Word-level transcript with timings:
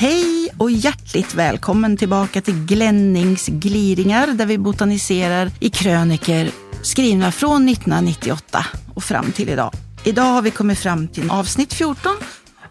Hej 0.00 0.48
och 0.58 0.70
hjärtligt 0.70 1.34
välkommen 1.34 1.96
tillbaka 1.96 2.40
till 2.40 2.66
Glennings 2.66 3.46
gliringar 3.46 4.26
där 4.26 4.46
vi 4.46 4.58
botaniserar 4.58 5.50
i 5.60 5.70
kröniker 5.70 6.50
skrivna 6.82 7.32
från 7.32 7.68
1998 7.68 8.66
och 8.94 9.04
fram 9.04 9.32
till 9.32 9.48
idag. 9.48 9.72
Idag 10.04 10.24
har 10.24 10.42
vi 10.42 10.50
kommit 10.50 10.78
fram 10.78 11.08
till 11.08 11.30
avsnitt 11.30 11.74
14 11.74 12.16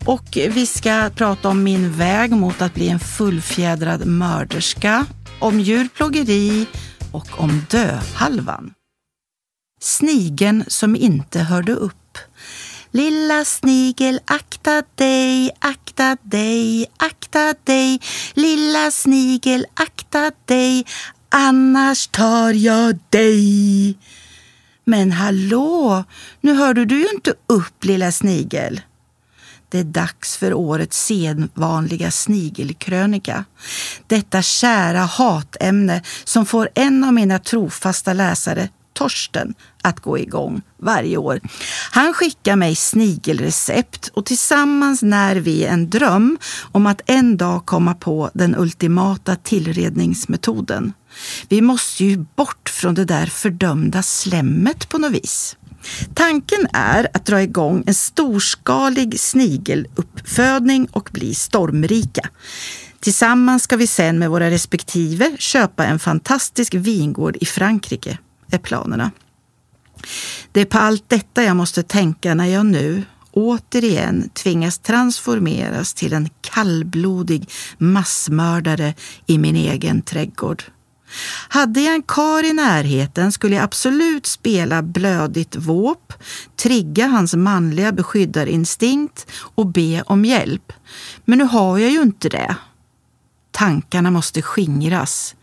och 0.05 0.27
vi 0.33 0.65
ska 0.65 1.09
prata 1.15 1.49
om 1.49 1.63
min 1.63 1.93
väg 1.93 2.31
mot 2.31 2.61
att 2.61 2.73
bli 2.73 2.89
en 2.89 2.99
fullfjädrad 2.99 4.05
mörderska, 4.05 5.05
om 5.39 5.59
djurplågeri 5.59 6.65
och 7.11 7.39
om 7.39 7.65
döhalvan. 7.69 8.73
Snigen 9.81 10.63
som 10.67 10.95
inte 10.95 11.39
hörde 11.39 11.73
upp. 11.73 12.08
Lilla 12.91 13.45
snigel, 13.45 14.19
akta 14.25 14.83
dig, 14.95 15.51
akta 15.59 16.17
dig, 16.23 16.85
akta 16.97 17.53
dig. 17.63 17.99
Lilla 18.33 18.91
snigel, 18.91 19.65
akta 19.73 20.31
dig, 20.45 20.85
annars 21.29 22.07
tar 22.07 22.53
jag 22.53 22.99
dig. 23.09 23.97
Men 24.85 25.11
hallå, 25.11 26.03
nu 26.41 26.53
hörde 26.53 26.85
du 26.85 26.99
ju 26.99 27.09
inte 27.09 27.33
upp 27.47 27.83
lilla 27.83 28.11
snigel. 28.11 28.81
Det 29.69 29.79
är 29.79 29.83
dags 29.83 30.37
för 30.37 30.53
årets 30.53 31.05
sedvanliga 31.05 32.11
snigelkrönika. 32.11 33.45
Detta 34.07 34.41
kära 34.41 34.99
hatämne 34.99 36.01
som 36.23 36.45
får 36.45 36.69
en 36.75 37.03
av 37.03 37.13
mina 37.13 37.39
trofasta 37.39 38.13
läsare, 38.13 38.69
Torsten, 38.99 39.53
att 39.81 39.99
gå 39.99 40.17
igång 40.17 40.61
varje 40.77 41.17
år. 41.17 41.39
Han 41.91 42.13
skickar 42.13 42.55
mig 42.55 42.75
snigelrecept 42.75 44.07
och 44.07 44.25
tillsammans 44.25 45.01
när 45.01 45.35
vi 45.35 45.65
en 45.65 45.89
dröm 45.89 46.37
om 46.71 46.85
att 46.85 47.01
en 47.05 47.37
dag 47.37 47.65
komma 47.65 47.93
på 47.93 48.29
den 48.33 48.55
ultimata 48.55 49.35
tillredningsmetoden. 49.35 50.93
Vi 51.49 51.61
måste 51.61 52.05
ju 52.05 52.25
bort 52.35 52.69
från 52.69 52.95
det 52.95 53.05
där 53.05 53.25
fördömda 53.25 54.03
slemmet 54.03 54.89
på 54.89 54.97
något 54.97 55.11
vis. 55.11 55.55
Tanken 56.13 56.67
är 56.73 57.07
att 57.13 57.25
dra 57.25 57.41
igång 57.41 57.83
en 57.87 57.93
storskalig 57.93 59.19
snigeluppfödning 59.19 60.87
och 60.91 61.09
bli 61.13 61.35
stormrika. 61.35 62.29
Tillsammans 62.99 63.63
ska 63.63 63.77
vi 63.77 63.87
sen 63.87 64.19
med 64.19 64.29
våra 64.29 64.49
respektive 64.51 65.35
köpa 65.39 65.85
en 65.85 65.99
fantastisk 65.99 66.73
vingård 66.73 67.37
i 67.41 67.45
Frankrike, 67.45 68.17
är 68.51 68.57
planerna. 68.57 69.11
Det 70.51 70.61
är 70.61 70.65
på 70.65 70.77
allt 70.77 71.03
detta 71.07 71.43
jag 71.43 71.55
måste 71.55 71.83
tänka 71.83 72.33
när 72.33 72.45
jag 72.45 72.65
nu 72.65 73.03
återigen 73.31 74.29
tvingas 74.29 74.77
transformeras 74.77 75.93
till 75.93 76.13
en 76.13 76.29
kallblodig 76.41 77.49
massmördare 77.77 78.93
i 79.25 79.37
min 79.37 79.55
egen 79.55 80.01
trädgård. 80.01 80.63
Hade 81.49 81.81
jag 81.81 81.95
en 81.95 82.03
kar 82.03 82.45
i 82.45 82.53
närheten 82.53 83.31
skulle 83.31 83.55
jag 83.55 83.63
absolut 83.63 84.25
spela 84.25 84.81
blödigt 84.81 85.55
våp, 85.55 86.13
trigga 86.55 87.07
hans 87.07 87.35
manliga 87.35 87.91
beskyddarinstinkt 87.91 89.27
och 89.55 89.67
be 89.67 90.03
om 90.05 90.25
hjälp. 90.25 90.73
Men 91.25 91.37
nu 91.37 91.43
har 91.43 91.77
jag 91.77 91.91
ju 91.91 92.01
inte 92.01 92.29
det. 92.29 92.55
Tankarna 93.59 94.11
måste 94.11 94.41
skingras. 94.41 95.35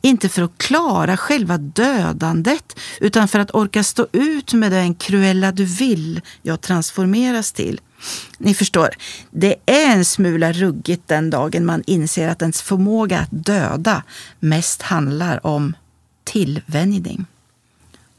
Inte 0.00 0.28
för 0.28 0.42
att 0.42 0.58
klara 0.58 1.16
själva 1.16 1.58
dödandet 1.58 2.78
utan 3.00 3.28
för 3.28 3.38
att 3.38 3.54
orka 3.54 3.84
stå 3.84 4.06
ut 4.12 4.52
med 4.52 4.72
den 4.72 4.94
Cruella 4.94 5.52
du 5.52 5.64
vill 5.64 6.20
jag 6.42 6.60
transformeras 6.60 7.52
till. 7.52 7.80
Ni 8.38 8.54
förstår, 8.54 8.90
det 9.30 9.56
är 9.66 9.96
en 9.96 10.04
smula 10.04 10.52
ruggigt 10.52 11.08
den 11.08 11.30
dagen 11.30 11.66
man 11.66 11.82
inser 11.86 12.28
att 12.28 12.42
ens 12.42 12.62
förmåga 12.62 13.18
att 13.18 13.28
döda 13.30 14.02
mest 14.40 14.82
handlar 14.82 15.46
om 15.46 15.76
tillvänjning. 16.24 17.26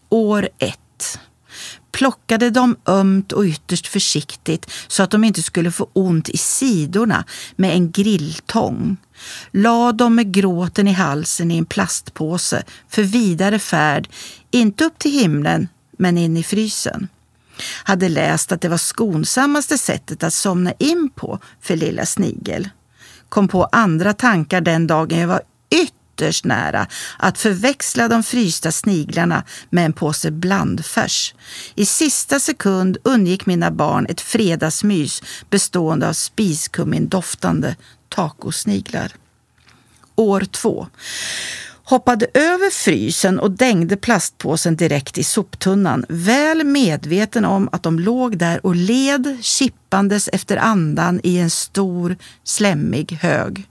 År 0.09 0.49
1. 0.57 1.19
plockade 1.91 2.49
dem 2.49 2.75
ömt 2.85 3.31
och 3.31 3.43
ytterst 3.43 3.87
försiktigt 3.87 4.71
så 4.87 5.03
att 5.03 5.11
de 5.11 5.23
inte 5.23 5.41
skulle 5.43 5.71
få 5.71 5.89
ont 5.93 6.29
i 6.29 6.37
sidorna 6.37 7.23
med 7.55 7.73
en 7.73 7.91
grilltång. 7.91 8.97
La 9.51 9.91
dem 9.91 10.15
med 10.15 10.33
gråten 10.33 10.87
i 10.87 10.91
halsen 10.91 11.51
i 11.51 11.57
en 11.57 11.65
plastpåse 11.65 12.63
för 12.89 13.03
vidare 13.03 13.59
färd, 13.59 14.09
inte 14.51 14.85
upp 14.85 14.99
till 14.99 15.11
himlen, 15.11 15.67
men 15.97 16.17
in 16.17 16.37
i 16.37 16.43
frysen. 16.43 17.07
Hade 17.83 18.09
läst 18.09 18.51
att 18.51 18.61
det 18.61 18.69
var 18.69 18.77
skonsammaste 18.77 19.77
sättet 19.77 20.23
att 20.23 20.33
somna 20.33 20.73
in 20.79 21.09
på 21.15 21.39
för 21.61 21.75
lilla 21.75 22.05
snigel. 22.05 22.69
Kom 23.29 23.47
på 23.47 23.63
andra 23.71 24.13
tankar 24.13 24.61
den 24.61 24.87
dagen 24.87 25.19
jag 25.19 25.27
var 25.27 25.41
ytterst 25.69 26.45
nära 26.45 26.87
att 27.17 27.37
förväxla 27.37 28.07
de 28.07 28.23
frysta 28.23 28.71
sniglarna 28.71 29.43
med 29.69 29.85
en 29.85 29.93
påse 29.93 30.31
blandfärs. 30.31 31.35
I 31.75 31.85
sista 31.85 32.39
sekund 32.39 32.97
undgick 33.03 33.45
mina 33.45 33.71
barn 33.71 34.05
ett 34.09 34.21
fredagsmys 34.21 35.23
bestående 35.49 36.07
av 36.07 36.13
spiskummin-doftande 36.13 37.75
tacosniglar. 38.15 39.11
År 40.15 40.41
två 40.41 40.87
hoppade 41.83 42.27
över 42.33 42.69
frysen 42.69 43.39
och 43.39 43.51
dängde 43.51 43.97
plastpåsen 43.97 44.75
direkt 44.75 45.17
i 45.17 45.23
soptunnan, 45.23 46.05
väl 46.09 46.63
medveten 46.63 47.45
om 47.45 47.69
att 47.71 47.83
de 47.83 47.99
låg 47.99 48.37
där 48.37 48.65
och 48.65 48.75
led 48.75 49.37
kippandes 49.41 50.29
efter 50.33 50.57
andan 50.57 51.19
i 51.23 51.37
en 51.37 51.49
stor, 51.49 52.17
slemmig 52.43 53.11
hög. 53.21 53.67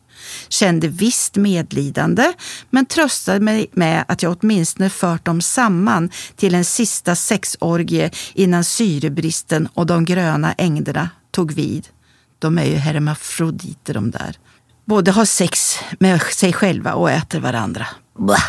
Kände 0.48 0.88
visst 0.88 1.36
medlidande, 1.36 2.32
men 2.70 2.86
tröstade 2.86 3.40
mig 3.40 3.66
med 3.72 4.04
att 4.08 4.22
jag 4.22 4.36
åtminstone 4.40 4.90
fört 4.90 5.24
dem 5.24 5.40
samman 5.40 6.10
till 6.36 6.54
en 6.54 6.64
sista 6.64 7.14
sexorgie 7.14 8.10
innan 8.34 8.64
syrebristen 8.64 9.68
och 9.74 9.86
de 9.86 10.04
gröna 10.04 10.52
ängderna 10.52 11.10
tog 11.30 11.52
vid. 11.52 11.88
De 12.42 12.58
är 12.58 12.64
ju 12.64 12.74
hermafroditer 12.74 13.94
de 13.94 14.10
där. 14.10 14.38
Både 14.84 15.10
har 15.10 15.24
sex 15.24 15.78
med 15.98 16.22
sig 16.22 16.52
själva 16.52 16.92
och 16.92 17.10
äter 17.10 17.40
varandra. 17.40 17.86
Blah. 18.18 18.48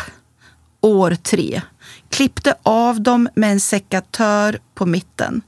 År 0.80 1.14
tre. 1.14 1.62
Klippte 2.10 2.54
av 2.62 3.00
dem 3.00 3.28
med 3.34 3.52
en 3.52 3.60
sekatör 3.60 4.58
på 4.74 4.86
mitten. 4.86 5.42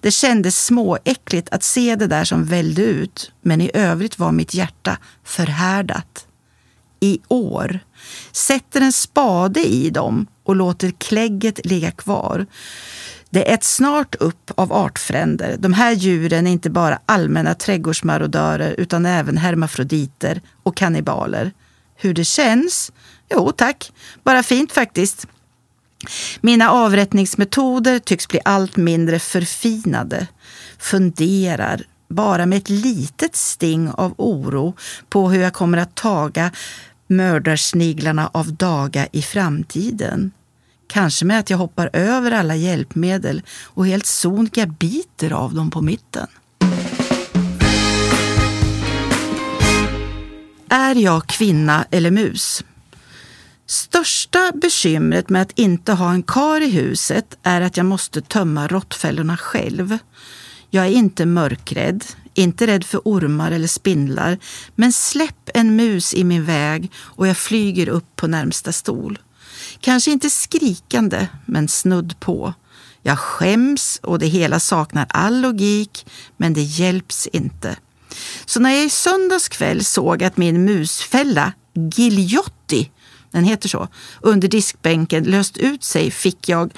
Det 0.00 0.10
kändes 0.10 0.64
småäckligt 0.64 1.48
att 1.50 1.62
se 1.62 1.96
det 1.96 2.06
där 2.06 2.24
som 2.24 2.44
vällde 2.44 2.82
ut, 2.82 3.32
men 3.42 3.60
i 3.60 3.70
övrigt 3.74 4.18
var 4.18 4.32
mitt 4.32 4.54
hjärta 4.54 4.98
förhärdat. 5.24 6.26
I 7.00 7.18
år 7.28 7.80
sätter 8.32 8.80
en 8.80 8.92
spade 8.92 9.60
i 9.60 9.90
dem 9.90 10.26
och 10.44 10.56
låter 10.56 10.90
klägget 10.90 11.66
ligga 11.66 11.90
kvar. 11.90 12.46
Det 13.30 13.52
äts 13.52 13.74
snart 13.74 14.14
upp 14.14 14.50
av 14.54 14.72
artfränder. 14.72 15.56
De 15.58 15.72
här 15.72 15.92
djuren 15.92 16.46
är 16.46 16.50
inte 16.50 16.70
bara 16.70 16.98
allmänna 17.06 17.54
trädgårdsmarodörer 17.54 18.74
utan 18.78 19.06
även 19.06 19.36
hermafroditer 19.36 20.40
och 20.62 20.76
kannibaler. 20.76 21.52
Hur 21.96 22.14
det 22.14 22.24
känns? 22.24 22.92
Jo 23.30 23.52
tack, 23.52 23.92
bara 24.24 24.42
fint 24.42 24.72
faktiskt. 24.72 25.26
Mina 26.40 26.70
avrättningsmetoder 26.70 27.98
tycks 27.98 28.28
bli 28.28 28.40
allt 28.44 28.76
mindre 28.76 29.18
förfinade. 29.18 30.26
Funderar, 30.78 31.82
bara 32.08 32.46
med 32.46 32.58
ett 32.58 32.68
litet 32.68 33.36
sting 33.36 33.90
av 33.90 34.14
oro, 34.16 34.76
på 35.08 35.30
hur 35.30 35.40
jag 35.40 35.52
kommer 35.52 35.78
att 35.78 35.94
taga 35.94 36.50
mördarsniglarna 37.06 38.30
av 38.32 38.52
daga 38.52 39.06
i 39.12 39.22
framtiden. 39.22 40.32
Kanske 40.88 41.24
med 41.24 41.38
att 41.38 41.50
jag 41.50 41.58
hoppar 41.58 41.90
över 41.92 42.30
alla 42.30 42.56
hjälpmedel 42.56 43.42
och 43.64 43.86
helt 43.86 44.06
sonika 44.06 44.66
biter 44.66 45.32
av 45.32 45.54
dem 45.54 45.70
på 45.70 45.82
mitten. 45.82 46.26
Är 50.68 50.94
jag 50.94 51.26
kvinna 51.26 51.86
eller 51.90 52.10
mus? 52.10 52.64
Största 53.66 54.52
bekymret 54.54 55.28
med 55.28 55.42
att 55.42 55.58
inte 55.58 55.92
ha 55.92 56.10
en 56.10 56.22
kar 56.22 56.60
i 56.60 56.70
huset 56.70 57.38
är 57.42 57.60
att 57.60 57.76
jag 57.76 57.86
måste 57.86 58.20
tömma 58.20 58.66
råttfällorna 58.68 59.36
själv. 59.36 59.98
Jag 60.70 60.86
är 60.86 60.90
inte 60.90 61.26
mörkrädd, 61.26 62.04
inte 62.34 62.66
rädd 62.66 62.84
för 62.84 63.00
ormar 63.04 63.50
eller 63.50 63.66
spindlar, 63.66 64.38
men 64.74 64.92
släpp 64.92 65.50
en 65.54 65.76
mus 65.76 66.14
i 66.14 66.24
min 66.24 66.44
väg 66.44 66.92
och 66.96 67.26
jag 67.26 67.36
flyger 67.36 67.88
upp 67.88 68.16
på 68.16 68.26
närmsta 68.26 68.72
stol. 68.72 69.18
Kanske 69.80 70.10
inte 70.10 70.30
skrikande, 70.30 71.28
men 71.46 71.68
snudd 71.68 72.20
på. 72.20 72.54
Jag 73.02 73.18
skäms 73.18 74.00
och 74.02 74.18
det 74.18 74.26
hela 74.26 74.60
saknar 74.60 75.06
all 75.08 75.40
logik, 75.40 76.06
men 76.36 76.54
det 76.54 76.62
hjälps 76.62 77.26
inte. 77.26 77.76
Så 78.44 78.60
när 78.60 78.70
jag 78.70 78.84
i 78.84 78.90
söndags 78.90 79.48
kväll 79.48 79.84
såg 79.84 80.24
att 80.24 80.36
min 80.36 80.64
musfälla, 80.64 81.52
Giljotti, 81.94 82.90
den 83.30 83.44
heter 83.44 83.68
så, 83.68 83.88
under 84.20 84.48
diskbänken 84.48 85.24
löst 85.24 85.56
ut 85.56 85.84
sig 85.84 86.10
fick 86.10 86.48
jag, 86.48 86.72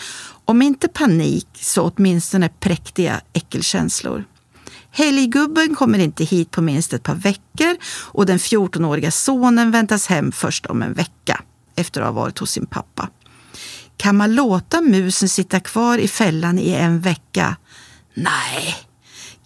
om 0.44 0.62
inte 0.62 0.88
panik, 0.88 1.49
så 1.55 1.82
åtminstone 1.82 2.49
präktiga 2.49 3.20
äckelkänslor. 3.32 4.25
Helggubben 4.91 5.75
kommer 5.75 5.99
inte 5.99 6.25
hit 6.25 6.50
på 6.50 6.62
minst 6.62 6.93
ett 6.93 7.03
par 7.03 7.14
veckor 7.14 7.76
och 7.85 8.26
den 8.26 8.38
14-åriga 8.38 9.11
sonen 9.11 9.70
väntas 9.70 10.06
hem 10.06 10.32
först 10.32 10.67
om 10.67 10.82
en 10.82 10.93
vecka 10.93 11.43
efter 11.76 12.00
att 12.00 12.06
ha 12.06 12.12
varit 12.12 12.38
hos 12.38 12.50
sin 12.50 12.67
pappa. 12.67 13.08
Kan 13.96 14.17
man 14.17 14.34
låta 14.34 14.81
musen 14.81 15.28
sitta 15.28 15.61
kvar 15.61 15.99
i 15.99 16.08
fällan 16.08 16.58
i 16.58 16.70
en 16.72 17.00
vecka? 17.00 17.56
Nej. 18.14 18.89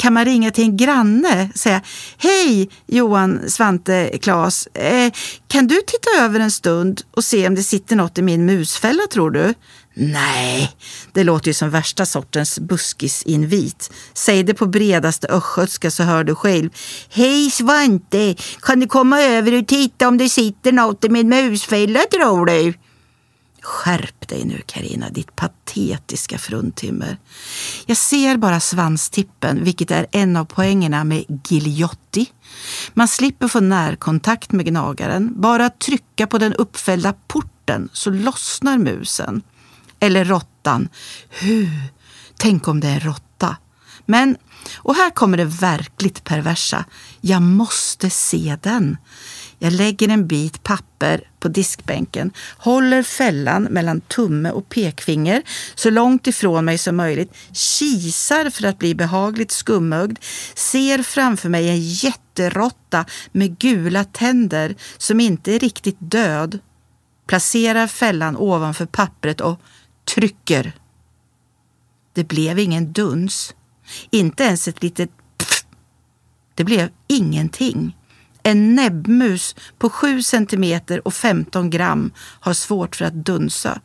Kan 0.04 0.12
man 0.12 0.24
ringa 0.24 0.50
till 0.50 0.64
en 0.64 0.76
granne 0.76 1.48
och 1.54 1.58
säga 1.58 1.80
Hej 2.18 2.70
Johan, 2.86 3.50
Svante, 3.50 4.18
Klas. 4.22 4.66
Eh, 4.66 5.12
kan 5.48 5.66
du 5.66 5.74
titta 5.74 6.24
över 6.24 6.40
en 6.40 6.50
stund 6.50 7.02
och 7.10 7.24
se 7.24 7.48
om 7.48 7.54
det 7.54 7.62
sitter 7.62 7.96
något 7.96 8.18
i 8.18 8.22
min 8.22 8.46
musfälla 8.46 9.02
tror 9.12 9.30
du? 9.30 9.54
Nej, 9.94 10.76
det 11.12 11.24
låter 11.24 11.48
ju 11.48 11.54
som 11.54 11.70
värsta 11.70 12.06
sortens 12.06 12.58
buskisinvit. 12.58 13.90
Säg 14.14 14.42
det 14.42 14.54
på 14.54 14.66
bredaste 14.66 15.26
östgötska 15.26 15.90
så 15.90 16.02
hör 16.02 16.24
du 16.24 16.34
själv. 16.34 16.70
Hej 17.10 17.50
Svante, 17.50 18.34
kan 18.60 18.80
du 18.80 18.86
komma 18.86 19.22
över 19.22 19.58
och 19.58 19.66
titta 19.66 20.08
om 20.08 20.18
det 20.18 20.28
sitter 20.28 20.72
något 20.72 21.04
i 21.04 21.08
min 21.08 21.28
musfälla 21.28 22.00
tror 22.10 22.46
du? 22.46 22.74
Skärp 23.64 24.28
dig 24.28 24.44
nu 24.44 24.62
Karina, 24.66 25.10
ditt 25.10 25.36
patetiska 25.36 26.38
fruntimmer. 26.38 27.18
Jag 27.86 27.96
ser 27.96 28.36
bara 28.36 28.60
svanstippen, 28.60 29.64
vilket 29.64 29.90
är 29.90 30.06
en 30.10 30.36
av 30.36 30.44
poängerna 30.44 31.04
med 31.04 31.40
Giljotti. 31.48 32.26
Man 32.94 33.08
slipper 33.08 33.48
få 33.48 33.60
närkontakt 33.60 34.52
med 34.52 34.66
gnagaren. 34.66 35.40
Bara 35.40 35.70
trycka 35.70 36.26
på 36.26 36.38
den 36.38 36.54
uppfällda 36.54 37.14
porten 37.26 37.88
så 37.92 38.10
lossnar 38.10 38.78
musen. 38.78 39.42
Eller 40.00 40.24
råttan. 40.24 40.88
Hu, 41.40 41.68
tänk 42.36 42.68
om 42.68 42.80
det 42.80 42.88
är 42.88 42.94
en 42.94 43.00
råtta. 43.00 43.56
Men, 44.06 44.36
och 44.76 44.94
här 44.94 45.10
kommer 45.10 45.36
det 45.36 45.44
verkligt 45.44 46.24
perversa. 46.24 46.84
Jag 47.20 47.42
måste 47.42 48.10
se 48.10 48.56
den. 48.62 48.96
Jag 49.64 49.72
lägger 49.72 50.08
en 50.08 50.26
bit 50.26 50.62
papper 50.62 51.30
på 51.40 51.48
diskbänken, 51.48 52.32
håller 52.56 53.02
fällan 53.02 53.62
mellan 53.62 54.00
tumme 54.00 54.50
och 54.50 54.68
pekfinger 54.68 55.42
så 55.74 55.90
långt 55.90 56.26
ifrån 56.26 56.64
mig 56.64 56.78
som 56.78 56.96
möjligt, 56.96 57.36
kisar 57.52 58.50
för 58.50 58.66
att 58.66 58.78
bli 58.78 58.94
behagligt 58.94 59.50
skumögd, 59.50 60.18
ser 60.54 61.02
framför 61.02 61.48
mig 61.48 61.68
en 61.68 61.80
jätteråtta 61.80 63.04
med 63.32 63.58
gula 63.58 64.04
tänder 64.04 64.74
som 64.98 65.20
inte 65.20 65.54
är 65.54 65.58
riktigt 65.58 65.98
död, 65.98 66.58
placerar 67.26 67.86
fällan 67.86 68.36
ovanför 68.36 68.86
pappret 68.86 69.40
och 69.40 69.60
trycker. 70.14 70.72
Det 72.12 72.24
blev 72.24 72.58
ingen 72.58 72.92
duns, 72.92 73.54
inte 74.10 74.44
ens 74.44 74.68
ett 74.68 74.82
litet 74.82 75.10
pff. 75.38 75.64
Det 76.54 76.64
blev 76.64 76.90
ingenting. 77.06 77.94
En 78.46 78.74
näbbmus 78.74 79.56
på 79.78 79.90
7 79.90 80.22
centimeter 80.22 81.06
och 81.06 81.14
15 81.14 81.70
gram 81.70 82.12
har 82.40 82.54
svårt 82.54 82.96
för 82.96 83.04
att 83.04 83.14
dunsa. 83.14 83.80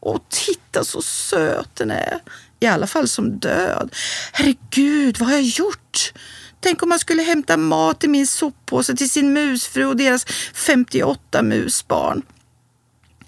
Och 0.00 0.24
titta 0.28 0.84
så 0.84 1.02
söt 1.02 1.76
den 1.76 1.90
är! 1.90 2.18
I 2.60 2.66
alla 2.66 2.86
fall 2.86 3.08
som 3.08 3.38
död. 3.38 3.94
Herregud, 4.32 5.18
vad 5.18 5.28
har 5.28 5.36
jag 5.36 5.44
gjort? 5.44 6.12
Tänk 6.60 6.82
om 6.82 6.88
man 6.88 6.98
skulle 6.98 7.22
hämta 7.22 7.56
mat 7.56 8.04
i 8.04 8.08
min 8.08 8.26
soppåse 8.26 8.96
till 8.96 9.10
sin 9.10 9.32
musfru 9.32 9.86
och 9.86 9.96
deras 9.96 10.24
58 10.54 11.42
musbarn. 11.42 12.22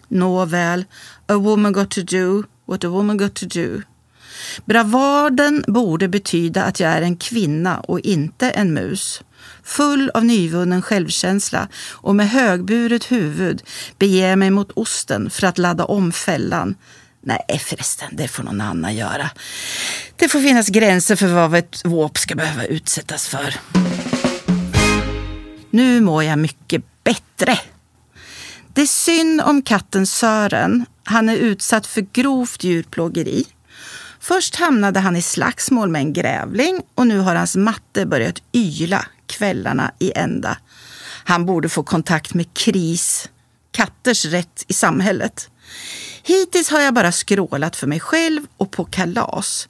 Nåväl, 0.08 0.84
a 1.26 1.34
woman 1.34 1.72
got 1.72 1.90
to 1.90 2.00
do 2.00 2.42
what 2.66 2.84
a 2.84 2.88
woman 2.88 3.16
got 3.16 3.34
to 3.34 3.46
do. 3.46 3.82
Bravaden 4.64 5.64
borde 5.66 6.08
betyda 6.08 6.64
att 6.64 6.80
jag 6.80 6.90
är 6.90 7.02
en 7.02 7.16
kvinna 7.16 7.80
och 7.80 8.00
inte 8.00 8.50
en 8.50 8.74
mus. 8.74 9.22
Full 9.64 10.10
av 10.14 10.24
nyvunnen 10.24 10.82
självkänsla 10.82 11.68
och 11.90 12.14
med 12.14 12.30
högburet 12.30 13.12
huvud 13.12 13.62
beger 13.98 14.28
jag 14.28 14.38
mig 14.38 14.50
mot 14.50 14.70
osten 14.70 15.30
för 15.30 15.46
att 15.46 15.58
ladda 15.58 15.84
om 15.84 16.12
fällan. 16.12 16.74
Nej 17.24 17.60
förresten, 17.64 18.08
det 18.12 18.28
får 18.28 18.42
någon 18.42 18.60
annan 18.60 18.96
göra. 18.96 19.30
Det 20.16 20.28
får 20.28 20.40
finnas 20.40 20.68
gränser 20.68 21.16
för 21.16 21.26
vad 21.26 21.54
ett 21.54 21.80
våp 21.84 22.18
ska 22.18 22.34
behöva 22.34 22.64
utsättas 22.64 23.28
för. 23.28 23.54
Nu 25.70 26.00
mår 26.00 26.24
jag 26.24 26.38
mycket 26.38 26.82
bättre. 27.04 27.58
Det 28.74 28.82
är 28.82 28.86
synd 28.86 29.40
om 29.40 29.62
katten 29.62 30.06
Sören. 30.06 30.86
Han 31.04 31.28
är 31.28 31.36
utsatt 31.36 31.86
för 31.86 32.00
grovt 32.12 32.64
djurplågeri. 32.64 33.44
Först 34.22 34.56
hamnade 34.56 35.00
han 35.00 35.16
i 35.16 35.22
slagsmål 35.22 35.88
med 35.88 36.00
en 36.00 36.12
grävling 36.12 36.80
och 36.94 37.06
nu 37.06 37.18
har 37.18 37.34
hans 37.34 37.56
matte 37.56 38.06
börjat 38.06 38.42
yla 38.52 39.06
kvällarna 39.26 39.92
i 39.98 40.12
ända. 40.14 40.58
Han 41.24 41.46
borde 41.46 41.68
få 41.68 41.82
kontakt 41.82 42.34
med 42.34 42.54
KRIS, 42.54 43.28
katters 43.70 44.24
rätt 44.24 44.64
i 44.68 44.72
samhället. 44.72 45.50
Hittills 46.22 46.70
har 46.70 46.80
jag 46.80 46.94
bara 46.94 47.12
skrålat 47.12 47.76
för 47.76 47.86
mig 47.86 48.00
själv 48.00 48.40
och 48.56 48.70
på 48.70 48.84
kalas. 48.84 49.68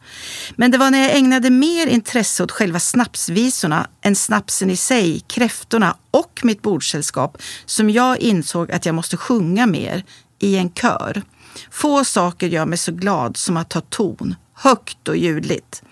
Men 0.57 0.71
det 0.71 0.79
var 0.79 0.91
när 0.91 0.99
jag 0.99 1.17
ägnade 1.17 1.51
mer 1.51 1.87
intresse 1.87 2.43
åt 2.43 2.51
själva 2.51 2.81
snapsvisorna 2.81 3.87
än 4.03 4.17
snapsen 4.17 4.71
i 4.71 4.77
sig, 4.77 5.21
kräftorna 5.21 5.97
och 6.11 6.41
mitt 6.43 6.63
bordssällskap 6.63 7.43
som 7.67 7.91
jag 7.91 8.19
insåg 8.19 8.73
att 8.73 8.87
jag 8.87 8.95
måste 8.95 9.17
sjunga 9.17 9.67
mer 9.67 10.05
i 10.39 10.57
en 10.57 10.73
kör. 10.73 11.23
Få 11.71 12.05
saker 12.05 12.47
gör 12.47 12.67
mig 12.67 12.79
så 12.79 12.93
glad 12.93 13.37
som 13.37 13.57
att 13.57 13.71
ta 13.71 13.81
ton, 13.81 14.35
högt 14.63 15.09
och 15.09 15.17
ljudligt. 15.17 15.83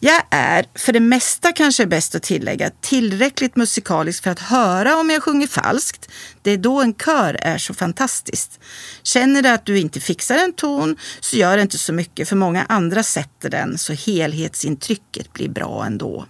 Jag 0.00 0.22
är, 0.30 0.66
för 0.74 0.92
det 0.92 1.00
mesta 1.00 1.52
kanske 1.52 1.86
bäst 1.86 2.14
att 2.14 2.22
tillägga, 2.22 2.70
tillräckligt 2.80 3.56
musikalisk 3.56 4.22
för 4.22 4.30
att 4.30 4.40
höra 4.40 4.96
om 4.96 5.10
jag 5.10 5.22
sjunger 5.22 5.46
falskt. 5.46 6.08
Det 6.42 6.50
är 6.50 6.56
då 6.56 6.82
en 6.82 6.94
kör 6.94 7.38
är 7.42 7.58
så 7.58 7.74
fantastiskt. 7.74 8.60
Känner 9.02 9.42
du 9.42 9.48
att 9.48 9.66
du 9.66 9.78
inte 9.78 10.00
fixar 10.00 10.36
en 10.36 10.52
ton 10.52 10.96
så 11.20 11.36
gör 11.36 11.56
det 11.56 11.62
inte 11.62 11.78
så 11.78 11.92
mycket 11.92 12.28
för 12.28 12.36
många 12.36 12.66
andra 12.68 13.02
sätter 13.02 13.50
den 13.50 13.78
så 13.78 13.92
helhetsintrycket 13.92 15.32
blir 15.32 15.48
bra 15.48 15.84
ändå. 15.86 16.26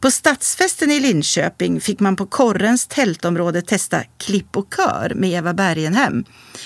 På 0.00 0.10
stadsfesten 0.10 0.90
i 0.90 1.00
Linköping 1.00 1.80
fick 1.80 2.00
man 2.00 2.16
på 2.16 2.26
Korrens 2.26 2.86
tältområde 2.86 3.62
testa 3.62 4.02
klipp 4.18 4.56
och 4.56 4.74
kör 4.76 5.12
med 5.14 5.30
Eva 5.30 5.54
Bergenhem. 5.54 6.24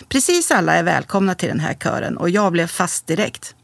Precis 0.08 0.50
alla 0.50 0.74
är 0.74 0.82
välkomna 0.82 1.34
till 1.34 1.48
den 1.48 1.60
här 1.60 1.74
kören 1.74 2.16
och 2.16 2.30
jag 2.30 2.52
blev 2.52 2.66
fast 2.66 3.06
direkt. 3.06 3.55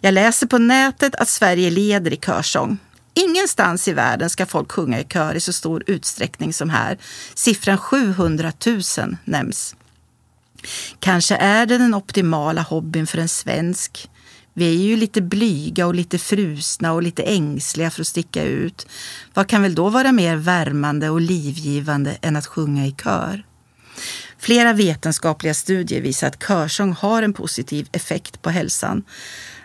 Jag 0.00 0.14
läser 0.14 0.46
på 0.46 0.58
nätet 0.58 1.14
att 1.14 1.28
Sverige 1.28 1.70
leder 1.70 2.12
i 2.12 2.16
körsång. 2.16 2.78
Ingenstans 3.14 3.88
i 3.88 3.92
världen 3.92 4.30
ska 4.30 4.46
folk 4.46 4.72
sjunga 4.72 5.00
i 5.00 5.04
kör 5.04 5.34
i 5.34 5.40
så 5.40 5.52
stor 5.52 5.84
utsträckning 5.86 6.52
som 6.52 6.70
här. 6.70 6.98
Siffran 7.34 7.78
700 7.78 8.52
000 8.66 8.80
nämns. 9.24 9.76
Kanske 11.00 11.36
är 11.36 11.66
det 11.66 11.78
den 11.78 11.94
optimala 11.94 12.62
hobbyn 12.62 13.06
för 13.06 13.18
en 13.18 13.28
svensk. 13.28 14.08
Vi 14.54 14.66
är 14.66 14.82
ju 14.82 14.96
lite 14.96 15.22
blyga 15.22 15.86
och 15.86 15.94
lite 15.94 16.18
frusna 16.18 16.92
och 16.92 17.02
lite 17.02 17.22
ängsliga 17.22 17.90
för 17.90 18.00
att 18.00 18.06
sticka 18.06 18.42
ut. 18.42 18.86
Vad 19.34 19.48
kan 19.48 19.62
väl 19.62 19.74
då 19.74 19.88
vara 19.88 20.12
mer 20.12 20.36
värmande 20.36 21.10
och 21.10 21.20
livgivande 21.20 22.16
än 22.20 22.36
att 22.36 22.46
sjunga 22.46 22.86
i 22.86 22.94
kör? 23.02 23.44
Flera 24.38 24.72
vetenskapliga 24.72 25.54
studier 25.54 26.00
visar 26.00 26.26
att 26.26 26.42
körsång 26.42 26.92
har 26.92 27.22
en 27.22 27.32
positiv 27.32 27.88
effekt 27.92 28.42
på 28.42 28.50
hälsan. 28.50 29.02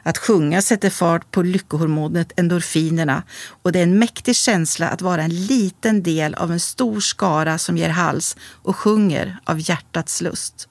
Att 0.07 0.17
sjunga 0.17 0.61
sätter 0.61 0.89
fart 0.89 1.31
på 1.31 1.41
lyckohormonet 1.41 2.39
endorfinerna 2.39 3.23
och 3.61 3.71
det 3.71 3.79
är 3.79 3.83
en 3.83 3.99
mäktig 3.99 4.35
känsla 4.35 4.89
att 4.89 5.01
vara 5.01 5.23
en 5.23 5.45
liten 5.45 6.03
del 6.03 6.33
av 6.33 6.51
en 6.51 6.59
stor 6.59 6.99
skara 6.99 7.57
som 7.57 7.77
ger 7.77 7.89
hals 7.89 8.37
och 8.63 8.75
sjunger 8.75 9.37
av 9.43 9.59
hjärtats 9.59 10.21
lust. 10.21 10.69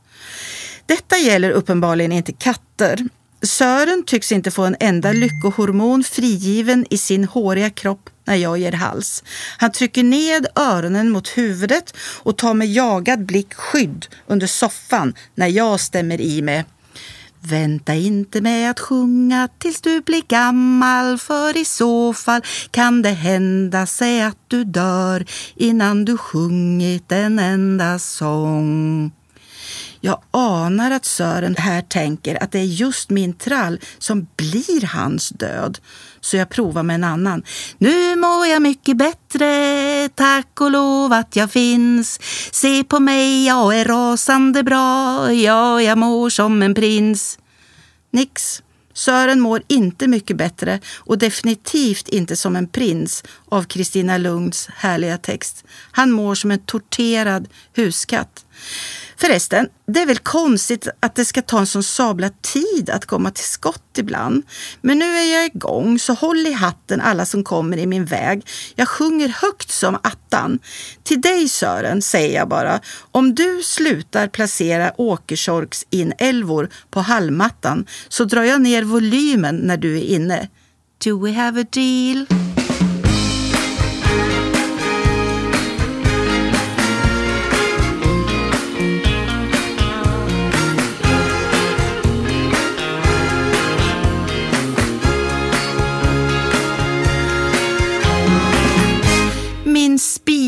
Detta 0.87 1.19
gäller 1.19 1.51
uppenbarligen 1.51 2.13
inte 2.13 2.33
katter. 2.33 3.09
Sören 3.43 4.05
tycks 4.07 4.33
inte 4.33 4.51
få 4.51 4.65
en 4.65 4.77
enda 4.81 5.13
lyckohormon 5.13 6.05
frigiven 6.05 6.87
i 6.91 6.99
sin 6.99 7.25
håriga 7.25 7.71
kropp 7.71 8.11
när 8.25 8.37
jag 8.37 8.59
ger 8.59 8.73
hals. 8.73 9.25
Han 9.59 9.73
trycker 9.73 10.03
ned 10.03 10.47
öronen 10.55 11.11
mot 11.11 11.29
huvudet 11.29 11.95
och 12.23 12.39
tar 12.39 12.55
med 12.55 12.73
jagad 12.73 13.27
blick 13.27 13.55
skydd 13.55 14.07
under 14.27 14.47
soffan 14.47 15.15
när 15.35 15.47
jag 15.49 15.81
stämmer 15.81 16.21
i 16.21 16.43
med 16.43 16.65
Vänta 17.49 17.95
inte 17.95 18.41
med 18.41 18.71
att 18.71 18.81
sjunga 18.81 19.49
tills 19.59 19.81
du 19.81 20.01
blir 20.01 20.23
gammal 20.29 21.19
för 21.19 21.57
i 21.57 21.65
så 21.65 22.13
fall 22.13 22.43
kan 22.71 23.03
det 23.03 23.11
hända 23.11 23.87
sig 23.87 24.23
att 24.23 24.39
du 24.49 24.65
dör 24.65 25.27
innan 25.55 26.05
du 26.05 26.19
sjungit 26.19 27.13
en 27.13 27.39
enda 27.39 27.99
sång. 27.99 29.13
Jag 30.01 30.21
anar 30.31 30.91
att 30.91 31.05
Sören 31.05 31.57
här 31.57 31.83
tänker 31.83 32.43
att 32.43 32.53
det 32.53 32.59
är 32.59 32.65
just 32.65 33.11
min 33.11 33.33
trall 33.33 33.81
som 33.99 34.27
blir 34.37 34.87
hans 34.87 35.29
död. 35.29 35.79
Så 36.27 36.37
jag 36.37 36.49
provar 36.49 36.83
med 36.83 36.95
en 36.95 37.05
annan. 37.05 37.43
Nu 37.79 38.17
mår 38.17 38.47
jag 38.47 38.63
mycket 38.63 38.97
bättre, 38.97 40.09
tack 40.15 40.61
och 40.61 40.71
lov 40.71 41.13
att 41.13 41.37
jag 41.37 41.51
finns. 41.51 42.21
Se 42.53 42.85
på 42.85 43.01
mig, 43.01 43.47
jag 43.47 43.81
är 43.81 43.85
rasande 43.85 44.63
bra, 44.63 45.33
ja, 45.33 45.83
jag 45.83 45.99
mår 45.99 46.31
som 46.31 46.63
en 46.63 46.75
prins. 46.75 47.39
Nix. 48.11 48.63
Sören 48.95 49.41
mår 49.41 49.63
inte 49.67 50.09
mycket 50.09 50.37
bättre 50.37 50.81
och 50.97 51.19
definitivt 51.19 52.09
inte 52.09 52.37
som 52.37 52.57
en 52.57 52.69
prins 52.69 53.25
av 53.49 53.63
Kristina 53.63 54.19
Lunds 54.19 54.69
härliga 54.77 55.19
text. 55.19 55.65
Han 55.93 56.11
mår 56.11 56.35
som 56.35 56.51
en 56.51 56.59
torterad 56.59 57.49
huskatt. 57.75 58.46
Förresten, 59.19 59.69
det 59.87 60.03
är 60.03 60.07
väl 60.07 60.19
konstigt 60.19 60.89
att 61.01 61.15
det 61.15 61.25
ska 61.25 61.43
ta 61.43 61.59
en 61.59 61.67
sån 61.67 61.83
sabla 61.83 62.31
tid 62.43 62.91
att 62.91 63.07
komma 63.07 63.31
till 63.31 63.45
skott 63.45 63.99
ibland. 63.99 64.43
Men 64.81 64.99
nu 64.99 65.05
är 65.05 65.35
jag 65.35 65.47
igång, 65.47 65.99
så 65.99 66.13
håll 66.13 66.47
i 66.47 66.53
hatten 66.53 67.01
alla 67.01 67.27
som 67.27 67.45
kommer 67.45 67.77
i 67.77 67.87
min 67.87 68.05
väg. 68.05 68.47
Jag 68.75 68.89
sjunger 68.89 69.29
högt 69.29 69.71
som 69.71 69.95
attan. 69.95 70.59
Till 71.03 71.21
dig 71.21 71.49
Sören 71.49 72.03
säger 72.03 72.35
jag 72.39 72.49
bara, 72.49 72.81
om 73.11 73.35
du 73.35 73.63
slutar 73.63 74.29
placera 74.29 74.93
åkersorks 75.01 75.87
inälvor 75.91 76.71
på 76.91 77.01
hallmattan 77.01 77.87
så 78.09 78.25
drar 78.25 78.43
jag 78.43 78.61
ner 78.61 78.83
volymen 78.83 79.57
när 79.57 79.77
du 79.77 79.97
är 79.99 80.05
inne. 80.05 80.49
Do 81.05 81.27
we 81.27 81.33
have 81.33 81.61
a 81.61 81.65
deal? 81.73 82.46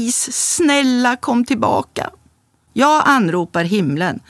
Please, 0.08 0.32
snälla 0.32 1.16
kom 1.16 1.44
tillbaka. 1.44 2.10
Jag 2.72 3.02
anropar 3.06 3.64
himlen. 3.64 4.20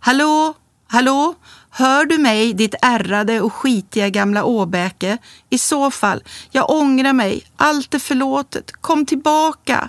Hallå, 0.00 0.54
hallå, 0.88 1.34
hör 1.70 2.04
du 2.04 2.18
mig 2.18 2.52
ditt 2.52 2.74
ärrade 2.82 3.40
och 3.40 3.52
skitiga 3.52 4.08
gamla 4.08 4.44
åbäke? 4.44 5.18
I 5.50 5.58
så 5.58 5.90
fall, 5.90 6.22
jag 6.50 6.70
ångrar 6.70 7.12
mig, 7.12 7.44
allt 7.56 7.94
är 7.94 7.98
förlåtet, 7.98 8.72
kom 8.80 9.06
tillbaka. 9.06 9.88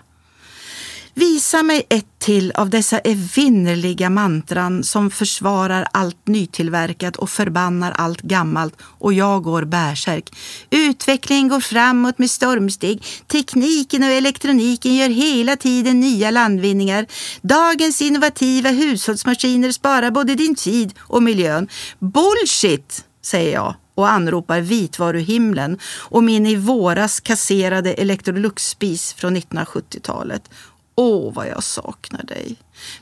Visa 1.18 1.64
mig 1.64 1.86
ett 1.90 2.20
till 2.20 2.52
av 2.52 2.70
dessa 2.70 3.00
evinnerliga 3.00 4.10
mantran 4.10 4.84
som 4.84 5.12
försvarar 5.12 5.88
allt 5.92 6.28
nytillverkat 6.28 7.16
och 7.16 7.30
förbannar 7.30 7.92
allt 7.92 8.22
gammalt 8.22 8.74
och 8.82 9.14
jag 9.14 9.44
går 9.44 9.64
bärsärk. 9.64 10.36
Utvecklingen 10.70 11.48
går 11.48 11.60
framåt 11.60 12.20
med 12.20 12.32
stormsteg. 12.32 13.04
Tekniken 13.28 14.04
och 14.04 14.10
elektroniken 14.10 14.96
gör 14.96 15.10
hela 15.10 15.56
tiden 15.56 16.00
nya 16.00 16.32
landvinningar. 16.32 17.06
Dagens 17.42 18.02
innovativa 18.02 18.70
hushållsmaskiner 18.70 19.72
sparar 19.72 20.12
både 20.12 20.36
din 20.36 20.56
tid 20.56 20.94
och 21.00 21.24
miljön. 21.24 21.68
Bullshit, 22.00 23.04
säger 23.22 23.54
jag 23.54 23.76
och 23.96 24.10
anropar 24.10 24.62
vitvaruhimlen 24.62 25.80
och 25.98 26.24
min 26.24 26.46
i 26.46 26.56
våras 26.56 27.20
kasserade 27.20 27.94
Electrolux-spis 27.94 29.14
från 29.14 29.38
1970-talet. 29.38 30.50
Åh, 30.96 31.34
vad 31.34 31.48
jag 31.48 31.64
saknar 31.64 32.24
dig. 32.24 32.56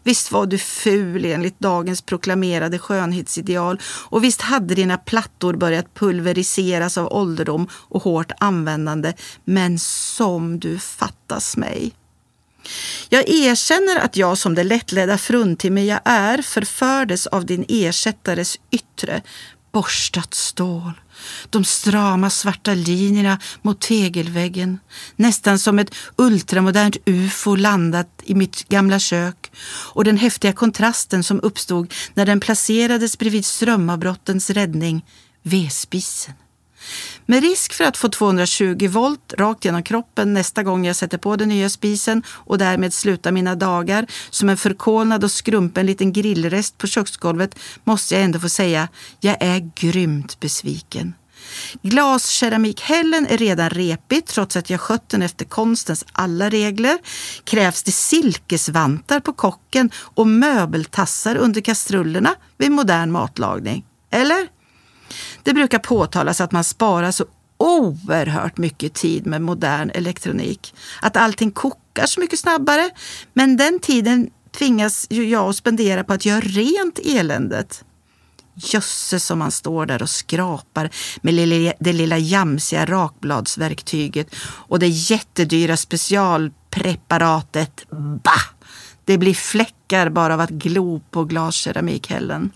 Visst 0.04 0.32
var 0.32 0.46
du 0.46 0.58
ful 0.58 1.26
enligt 1.26 1.60
dagens 1.60 2.02
proklamerade 2.02 2.80
skönhetsideal 2.80 3.80
och 3.86 4.24
visst 4.24 4.42
hade 4.42 4.76
dina 4.76 4.98
plattor 4.98 5.54
börjat 5.54 5.94
pulveriseras 5.94 6.98
av 6.98 7.14
ålderdom 7.14 7.68
och 7.74 8.04
hårt 8.04 8.32
användande. 8.40 9.14
Men 9.44 9.80
som 9.80 10.60
du 10.60 10.80
fattas 10.80 11.58
mig. 11.58 11.94
Jag 13.10 13.30
erkänner 13.30 14.00
att 14.00 14.18
jag 14.18 14.38
som 14.38 14.56
det 14.56 14.64
lättledda 14.64 15.18
fruntimmer 15.18 15.82
jag 15.82 16.00
är 16.06 16.42
förfördes 16.42 17.28
av 17.28 17.46
din 17.46 17.66
ersättares 17.68 18.60
yttre, 18.72 19.22
borstat 19.72 20.34
stål, 20.34 20.92
de 21.50 21.64
strama 21.64 22.30
svarta 22.30 22.74
linjerna 22.74 23.40
mot 23.62 23.82
tegelväggen. 23.82 24.80
Nästan 25.16 25.60
som 25.60 25.80
ett 25.80 25.96
ultramodernt 26.16 26.98
ufo 27.06 27.56
landat 27.56 28.08
i 28.24 28.36
mitt 28.36 28.70
gamla 28.70 29.00
kök. 29.00 29.52
Och 29.94 30.04
den 30.04 30.18
häftiga 30.18 30.54
kontrasten 30.54 31.24
som 31.24 31.40
uppstod 31.44 31.94
när 32.14 32.26
den 32.26 32.40
placerades 32.40 33.18
bredvid 33.18 33.46
strömavbrottens 33.46 34.50
räddning, 34.50 35.06
vedspisen. 35.44 36.34
Med 37.26 37.44
risk 37.44 37.74
för 37.74 37.84
att 37.84 37.98
få 37.98 38.10
220 38.10 38.88
volt 38.90 39.34
rakt 39.38 39.66
genom 39.66 39.84
kroppen 39.84 40.34
nästa 40.34 40.64
gång 40.64 40.86
jag 40.86 40.96
sätter 40.96 41.18
på 41.18 41.36
den 41.36 41.50
nya 41.50 41.70
spisen 41.70 42.24
och 42.28 42.58
därmed 42.58 42.94
sluta 42.94 43.32
mina 43.32 43.56
dagar 43.56 44.08
som 44.30 44.50
en 44.50 44.58
förkolnad 44.58 45.24
och 45.24 45.32
skrumpen 45.32 45.86
liten 45.86 46.14
grillrest 46.14 46.78
på 46.78 46.88
köksgolvet 46.88 47.60
måste 47.84 48.16
jag 48.16 48.24
ändå 48.24 48.40
få 48.40 48.50
säga, 48.50 48.88
jag 49.20 49.38
är 49.40 49.72
grymt 49.76 50.40
besviken. 50.40 51.14
Glaskeramikhällen 51.82 53.28
är 53.28 53.38
redan 53.38 53.70
repig 53.70 54.26
trots 54.26 54.56
att 54.56 54.70
jag 54.70 54.80
skött 54.80 55.10
den 55.10 55.22
efter 55.22 55.46
konstens 55.46 56.06
alla 56.12 56.50
regler. 56.50 56.98
Krävs 57.44 57.84
det 57.84 57.92
silkesvantar 57.92 59.20
på 59.20 59.34
kocken 59.34 59.92
och 59.96 60.28
möbeltassar 60.28 61.36
under 61.36 61.62
kastrullerna 61.62 62.36
vid 62.58 62.72
modern 62.72 63.12
matlagning? 63.12 63.86
Det 65.44 65.54
brukar 65.54 65.80
påtalas 65.80 66.42
att 66.42 66.52
man 66.52 66.64
sparar 66.64 67.12
så 67.12 67.26
oerhört 67.58 68.58
mycket 68.58 68.94
tid 68.94 69.26
med 69.26 69.42
modern 69.42 69.90
elektronik. 69.90 70.74
Att 71.02 71.18
allting 71.18 71.52
kokar 71.52 72.06
så 72.06 72.20
mycket 72.20 72.40
snabbare. 72.40 72.90
Men 73.34 73.58
den 73.58 73.80
tiden 73.80 74.30
tvingas 74.58 75.08
ju 75.10 75.30
jag 75.30 75.50
att 75.50 75.56
spendera 75.56 76.04
på 76.04 76.14
att 76.14 76.26
göra 76.26 76.40
rent 76.40 77.00
eländet. 77.00 77.84
Jösses 78.56 79.26
som 79.26 79.40
man 79.40 79.52
står 79.52 79.86
där 79.86 80.02
och 80.02 80.10
skrapar 80.10 80.90
med 81.22 81.36
det 81.80 81.94
lilla 81.94 82.18
jamsiga 82.18 82.86
rakbladsverktyget 82.86 84.36
och 84.42 84.80
det 84.80 84.88
jättedyra 84.88 85.78
specialpreparatet. 85.78 87.86
Bah! 88.24 88.44
Det 89.06 89.18
blir 89.18 89.34
fläckar 89.34 90.10
bara 90.10 90.34
av 90.34 90.40
att 90.40 90.50
glo 90.50 91.02
på 91.12 91.24
glaskeramikhällen. 91.24 92.52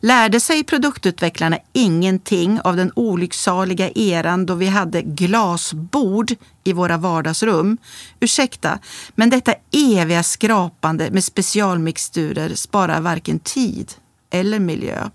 Lärde 0.00 0.40
sig 0.40 0.64
produktutvecklarna 0.64 1.58
ingenting 1.72 2.60
av 2.60 2.76
den 2.76 2.92
olycksaliga 2.96 3.90
eran 3.90 4.46
då 4.46 4.54
vi 4.54 4.66
hade 4.66 5.02
glasbord 5.02 6.32
i 6.64 6.72
våra 6.72 6.96
vardagsrum? 6.96 7.78
Ursäkta, 8.20 8.78
men 9.14 9.30
detta 9.30 9.54
eviga 9.72 10.22
skrapande 10.22 11.10
med 11.10 11.24
specialmixturer 11.24 12.54
sparar 12.54 13.00
varken 13.00 13.38
tid 13.38 13.92
eller 14.30 14.58
miljö. 14.58 15.10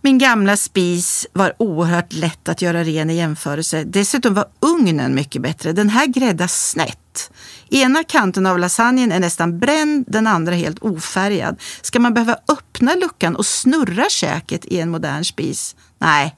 Min 0.00 0.18
gamla 0.18 0.56
spis 0.56 1.26
var 1.32 1.54
oerhört 1.58 2.12
lätt 2.12 2.48
att 2.48 2.62
göra 2.62 2.84
ren 2.84 3.10
i 3.10 3.16
jämförelse. 3.16 3.84
Dessutom 3.84 4.34
var 4.34 4.46
ugnen 4.60 5.14
mycket 5.14 5.42
bättre. 5.42 5.72
Den 5.72 5.88
här 5.88 6.06
gräddas 6.06 6.70
snett. 6.70 7.30
Ena 7.70 8.04
kanten 8.04 8.46
av 8.46 8.58
lasagnen 8.58 9.12
är 9.12 9.20
nästan 9.20 9.58
bränd, 9.58 10.04
den 10.08 10.26
andra 10.26 10.54
helt 10.54 10.78
ofärgad. 10.78 11.60
Ska 11.82 12.00
man 12.00 12.14
behöva 12.14 12.36
öppna 12.48 12.94
luckan 12.94 13.36
och 13.36 13.46
snurra 13.46 14.04
käket 14.10 14.64
i 14.64 14.80
en 14.80 14.90
modern 14.90 15.24
spis? 15.24 15.76
Nej. 15.98 16.36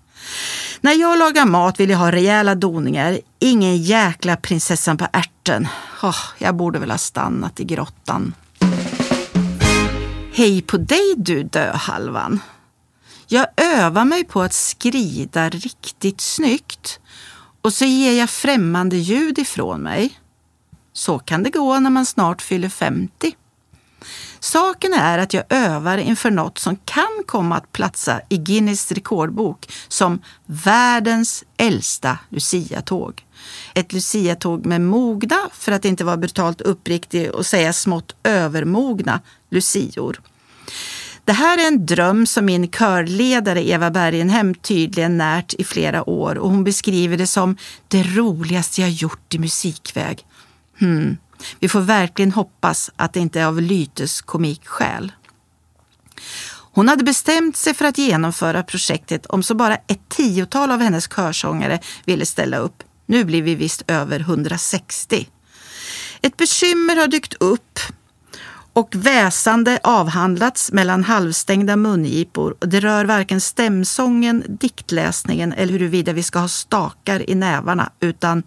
När 0.81 0.93
jag 0.93 1.19
lagar 1.19 1.45
mat 1.45 1.81
vill 1.81 1.91
jag 1.91 1.99
ha 1.99 2.13
rejäla 2.13 2.55
doningar. 2.55 3.19
Ingen 3.39 3.77
jäkla 3.77 4.37
prinsessan 4.37 4.97
på 4.97 5.07
ärten. 5.13 5.69
Oh, 6.03 6.25
jag 6.39 6.57
borde 6.57 6.79
väl 6.79 6.91
ha 6.91 6.99
stannat 6.99 7.61
i 7.61 7.65
grottan. 7.65 8.35
Hej 10.33 10.63
på 10.63 10.77
dig 10.77 11.15
du 11.17 11.43
döhalvan. 11.43 12.41
Jag 13.33 13.47
övar 13.57 14.05
mig 14.05 14.25
på 14.25 14.43
att 14.43 14.53
skrida 14.53 15.49
riktigt 15.49 16.21
snyggt 16.21 17.01
och 17.63 17.73
så 17.73 17.85
ger 17.85 18.19
jag 18.19 18.31
främmande 18.31 18.97
ljud 18.97 19.39
ifrån 19.39 19.81
mig. 19.81 20.21
Så 20.93 21.19
kan 21.19 21.43
det 21.43 21.51
gå 21.51 21.79
när 21.79 21.91
man 21.91 22.07
snart 22.07 22.43
fyller 22.43 22.69
50. 22.69 23.37
Saken 24.41 24.93
är 24.93 25.19
att 25.19 25.35
jag 25.35 25.45
övar 25.49 25.99
inför 25.99 26.31
något 26.31 26.59
som 26.59 26.77
kan 26.77 27.23
komma 27.27 27.57
att 27.57 27.73
platsa 27.73 28.21
i 28.29 28.37
Guinness 28.37 28.93
rekordbok 28.93 29.73
som 29.89 30.23
världens 30.47 31.45
äldsta 31.57 32.19
luciatåg. 32.29 33.27
Ett 33.75 33.93
luciatåg 33.93 34.67
med 34.67 34.81
mogna, 34.81 35.39
för 35.53 35.73
att 35.73 35.85
inte 35.85 36.05
vara 36.05 36.17
brutalt 36.17 36.61
uppriktig 36.61 37.31
och 37.33 37.47
säga 37.47 37.73
smått 37.73 38.15
övermogna, 38.23 39.21
lucior. 39.51 40.21
Det 41.31 41.35
här 41.35 41.59
är 41.59 41.69
en 41.69 41.87
dröm 41.87 42.27
som 42.27 42.45
min 42.45 42.69
körledare 42.69 43.69
Eva 43.69 43.91
Bergenhem 43.91 44.55
tydligen 44.55 45.19
närt 45.19 45.55
i 45.55 45.65
flera 45.65 46.09
år 46.09 46.39
och 46.39 46.51
hon 46.51 46.65
beskriver 46.65 47.17
det 47.17 47.27
som 47.27 47.57
det 47.89 48.03
roligaste 48.03 48.81
jag 48.81 48.91
gjort 48.91 49.35
i 49.35 49.39
musikväg. 49.39 50.27
Hmm. 50.79 51.17
Vi 51.61 51.69
får 51.69 51.81
verkligen 51.81 52.33
hoppas 52.33 52.91
att 52.97 53.13
det 53.13 53.21
inte 53.21 53.41
är 53.41 53.47
av 53.47 53.61
Lytes 53.61 54.21
komikskäl. 54.21 55.13
Hon 56.73 56.89
hade 56.89 57.05
bestämt 57.05 57.57
sig 57.57 57.75
för 57.75 57.85
att 57.85 57.99
genomföra 57.99 58.63
projektet 58.63 59.27
om 59.27 59.43
så 59.43 59.55
bara 59.55 59.77
ett 59.77 60.09
tiotal 60.09 60.71
av 60.71 60.81
hennes 60.81 61.09
körsångare 61.09 61.81
ville 62.05 62.27
ställa 62.27 62.57
upp. 62.57 62.83
Nu 63.07 63.25
blir 63.25 63.43
vi 63.43 63.55
visst 63.55 63.83
över 63.87 64.21
160. 64.21 65.29
Ett 66.23 66.37
bekymmer 66.37 66.97
har 66.97 67.07
dykt 67.07 67.35
upp 67.35 67.79
och 68.73 68.95
väsande 68.95 69.79
avhandlats 69.83 70.73
mellan 70.73 71.05
halvstängda 71.05 71.77
mungipor. 71.77 72.57
Det 72.61 72.81
rör 72.81 73.05
varken 73.05 73.41
stämsången, 73.41 74.45
diktläsningen 74.49 75.53
eller 75.53 75.73
huruvida 75.73 76.13
vi 76.13 76.23
ska 76.23 76.39
ha 76.39 76.49
stakar 76.49 77.31
i 77.31 77.35
nävarna, 77.35 77.91
utan 78.01 78.43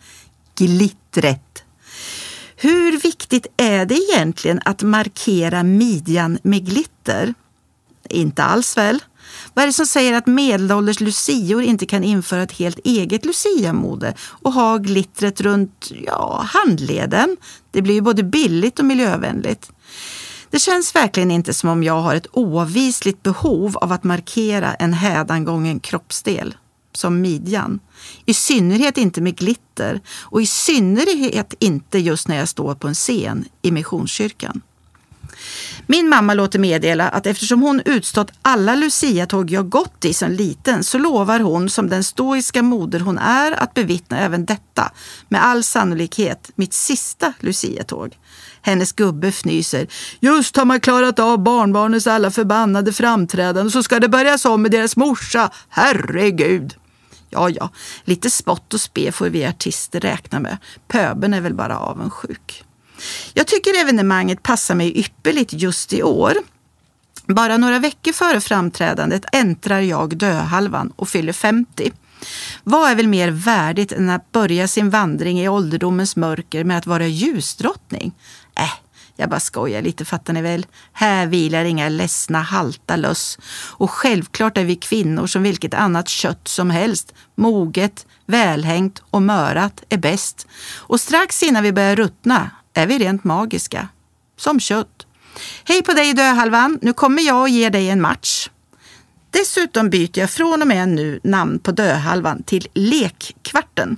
glittret. 0.55 1.63
Hur 2.55 2.99
viktigt 2.99 3.47
är 3.57 3.85
det 3.85 3.95
egentligen 3.95 4.61
att 4.65 4.81
markera 4.81 5.63
midjan 5.63 6.39
med 6.43 6.65
glitter? 6.65 7.33
Inte 8.09 8.43
alls 8.43 8.77
väl? 8.77 8.99
Vad 9.53 9.63
är 9.63 9.67
det 9.67 9.73
som 9.73 9.85
säger 9.85 10.13
att 10.13 10.27
medelålders 10.27 10.99
lucior 10.99 11.61
inte 11.61 11.85
kan 11.85 12.03
införa 12.03 12.43
ett 12.43 12.51
helt 12.51 12.79
eget 12.83 13.25
luciamode 13.25 14.13
och 14.19 14.53
ha 14.53 14.77
glittret 14.77 15.41
runt 15.41 15.91
ja, 16.05 16.45
handleden? 16.53 17.37
Det 17.71 17.81
blir 17.81 17.93
ju 17.93 18.01
både 18.01 18.23
billigt 18.23 18.79
och 18.79 18.85
miljövänligt. 18.85 19.71
Det 20.53 20.59
känns 20.59 20.95
verkligen 20.95 21.31
inte 21.31 21.53
som 21.53 21.69
om 21.69 21.83
jag 21.83 22.01
har 22.01 22.15
ett 22.15 22.27
oavvisligt 22.31 23.23
behov 23.23 23.77
av 23.77 23.91
att 23.91 24.03
markera 24.03 24.73
en 24.73 24.93
hädangången 24.93 25.79
kroppsdel, 25.79 26.55
som 26.91 27.21
midjan. 27.21 27.79
I 28.25 28.33
synnerhet 28.33 28.97
inte 28.97 29.21
med 29.21 29.35
glitter 29.35 30.01
och 30.21 30.41
i 30.41 30.45
synnerhet 30.45 31.53
inte 31.59 31.99
just 31.99 32.27
när 32.27 32.37
jag 32.37 32.49
står 32.49 32.75
på 32.75 32.87
en 32.87 32.93
scen 32.93 33.45
i 33.61 33.71
Missionskyrkan. 33.71 34.61
Min 35.87 36.09
mamma 36.09 36.33
låter 36.33 36.59
meddela 36.59 37.09
att 37.09 37.27
eftersom 37.27 37.61
hon 37.61 37.81
utstått 37.85 38.31
alla 38.41 38.75
Lucia-tåg 38.75 39.51
jag 39.51 39.69
gått 39.69 40.05
i 40.05 40.13
som 40.13 40.31
liten 40.31 40.83
så 40.83 40.97
lovar 40.97 41.39
hon 41.39 41.69
som 41.69 41.89
den 41.89 42.03
stoiska 42.03 42.61
moder 42.61 42.99
hon 42.99 43.17
är 43.17 43.51
att 43.51 43.73
bevittna 43.73 44.19
även 44.19 44.45
detta, 44.45 44.91
med 45.29 45.43
all 45.43 45.63
sannolikhet 45.63 46.51
mitt 46.55 46.73
sista 46.73 47.33
Lucia-tåg. 47.39 48.17
Hennes 48.65 48.93
gubbe 48.93 49.27
fnyser. 49.27 49.87
Just 50.19 50.57
har 50.57 50.65
man 50.65 50.79
klarat 50.79 51.19
av 51.19 51.43
barnbarnens 51.43 52.07
alla 52.07 52.31
förbannade 52.31 52.93
framträdanden 52.93 53.71
så 53.71 53.83
ska 53.83 53.99
det 53.99 54.09
börjas 54.09 54.45
om 54.45 54.61
med 54.61 54.71
deras 54.71 54.95
morsa. 54.95 55.49
Herregud! 55.69 56.75
Ja, 57.29 57.49
ja, 57.49 57.69
lite 58.03 58.29
spott 58.29 58.73
och 58.73 58.81
spe 58.81 59.11
får 59.11 59.29
vi 59.29 59.45
artister 59.45 59.99
räkna 59.99 60.39
med. 60.39 60.57
Pöben 60.87 61.33
är 61.33 61.41
väl 61.41 61.53
bara 61.53 61.77
avundsjuk. 61.77 62.63
Jag 63.33 63.47
tycker 63.47 63.81
evenemanget 63.81 64.43
passar 64.43 64.75
mig 64.75 64.99
ypperligt 64.99 65.53
just 65.53 65.93
i 65.93 66.03
år. 66.03 66.33
Bara 67.25 67.57
några 67.57 67.79
veckor 67.79 68.11
före 68.11 68.41
framträdandet 68.41 69.25
äntrar 69.31 69.79
jag 69.79 70.17
döhalvan 70.17 70.93
och 70.95 71.09
fyller 71.09 71.33
50. 71.33 71.91
Vad 72.63 72.91
är 72.91 72.95
väl 72.95 73.07
mer 73.07 73.31
värdigt 73.31 73.91
än 73.91 74.09
att 74.09 74.31
börja 74.31 74.67
sin 74.67 74.89
vandring 74.89 75.39
i 75.39 75.49
ålderdomens 75.49 76.15
mörker 76.15 76.63
med 76.63 76.77
att 76.77 76.87
vara 76.87 77.07
ljusdrottning? 77.07 78.13
Jag 79.23 79.29
bara 79.29 79.39
skojar 79.39 79.81
lite 79.81 80.05
fattar 80.05 80.33
ni 80.33 80.41
väl. 80.41 80.65
Här 80.93 81.27
vilar 81.27 81.65
inga 81.65 81.89
ledsna 81.89 82.41
halta 82.41 82.95
löss. 82.95 83.39
Och 83.69 83.91
självklart 83.91 84.57
är 84.57 84.63
vi 84.63 84.75
kvinnor 84.75 85.27
som 85.27 85.43
vilket 85.43 85.73
annat 85.73 86.09
kött 86.09 86.47
som 86.47 86.69
helst. 86.69 87.13
Moget, 87.35 88.05
välhängt 88.25 89.03
och 89.09 89.21
mörat 89.21 89.83
är 89.89 89.97
bäst. 89.97 90.47
Och 90.75 90.99
strax 90.99 91.43
innan 91.43 91.63
vi 91.63 91.71
börjar 91.71 91.95
ruttna 91.95 92.49
är 92.73 92.87
vi 92.87 92.99
rent 92.99 93.23
magiska. 93.23 93.87
Som 94.37 94.59
kött. 94.59 95.07
Hej 95.63 95.83
på 95.83 95.93
dig 95.93 96.13
döhalvan, 96.13 96.79
nu 96.81 96.93
kommer 96.93 97.23
jag 97.23 97.41
och 97.41 97.49
ger 97.49 97.69
dig 97.69 97.89
en 97.89 98.01
match. 98.01 98.49
Dessutom 99.29 99.89
byter 99.89 100.19
jag 100.19 100.29
från 100.29 100.61
och 100.61 100.67
med 100.67 100.89
nu 100.89 101.19
namn 101.23 101.59
på 101.59 101.71
döhalvan 101.71 102.43
till 102.43 102.67
Lekkvarten. 102.73 103.97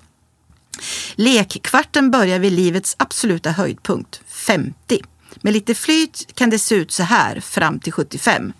Lekkvarten 1.15 2.11
börjar 2.11 2.39
vid 2.39 2.53
livets 2.53 2.95
absoluta 2.99 3.51
höjdpunkt, 3.51 4.21
50. 4.27 5.01
Med 5.41 5.53
lite 5.53 5.75
flyt 5.75 6.27
kan 6.33 6.49
det 6.49 6.59
se 6.59 6.75
ut 6.75 6.91
så 6.91 7.03
här 7.03 7.39
fram 7.39 7.79
till 7.79 7.93
75. 7.93 8.53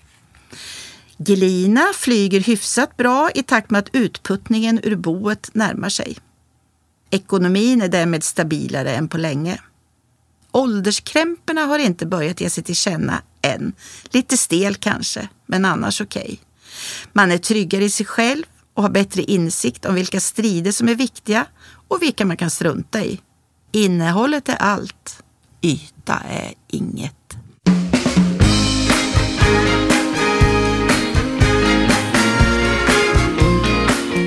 Gelina 1.18 1.86
flyger 1.94 2.40
hyfsat 2.40 2.98
bra 2.98 3.32
i 3.36 3.44
takt 3.44 3.72
med 3.72 3.80
att 3.80 3.90
utputtningen 3.96 4.80
ur 4.84 4.96
boet 4.96 5.50
närmar 5.54 5.90
sig. 5.90 6.18
Ekonomin 7.10 7.82
är 7.82 7.88
därmed 7.88 8.24
stabilare 8.24 8.96
än 8.96 9.08
på 9.08 9.18
länge. 9.18 9.60
Ålderskrämporna 10.52 11.62
har 11.62 11.80
inte 11.80 12.06
börjat 12.06 12.42
ge 12.42 12.50
sig 12.50 12.64
till 12.64 12.76
känna 12.76 13.22
än. 13.42 13.74
Lite 14.10 14.38
stel 14.38 14.76
kanske, 14.76 15.30
men 15.46 15.66
annars 15.66 16.02
okej. 16.02 16.24
Okay. 16.24 16.38
Man 17.14 17.32
är 17.32 17.38
tryggare 17.38 17.84
i 17.84 17.90
sig 17.90 18.06
själv 18.06 18.44
och 18.74 18.84
har 18.84 18.90
bättre 18.90 19.22
insikt 19.22 19.86
om 19.86 19.96
vilka 19.96 20.20
strider 20.20 20.72
som 20.72 20.90
är 20.90 20.96
viktiga 20.96 21.46
och 21.88 22.02
vilka 22.02 22.26
man 22.26 22.38
kan 22.38 22.50
strunta 22.50 23.06
i. 23.06 23.22
Innehållet 23.72 24.50
är 24.50 24.56
allt. 24.56 25.24
Yta 25.66 26.14
är 26.14 26.54
inget. 26.72 27.38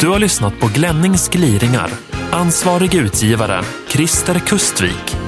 Du 0.00 0.08
har 0.08 0.18
lyssnat 0.18 0.60
på 0.60 0.66
Glennings 0.74 1.28
gliringar. 1.28 1.90
Ansvarig 2.32 2.94
utgivare, 2.94 3.64
Christer 3.88 4.38
Kustvik. 4.38 5.27